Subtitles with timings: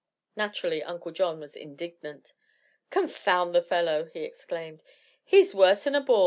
[0.35, 2.33] Naturally Uncle John was indignant.
[2.89, 4.81] "Confound the fellow!" he exclaimed.
[5.23, 6.19] "He's worse than a boor.